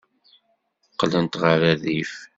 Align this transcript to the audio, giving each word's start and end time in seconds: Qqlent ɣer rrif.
Qqlent 0.91 1.39
ɣer 1.41 1.59
rrif. 1.71 2.13